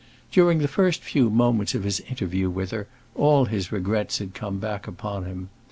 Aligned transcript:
During 0.31 0.57
the 0.57 0.67
first 0.67 1.03
few 1.03 1.29
moments 1.29 1.75
of 1.75 1.83
his 1.83 1.99
interview 1.99 2.49
with 2.49 2.71
her 2.71 2.87
all 3.13 3.45
his 3.45 3.71
regrets 3.71 4.17
had 4.17 4.33
come 4.33 4.57
back 4.57 4.87
upon 4.87 5.25
him. 5.25 5.49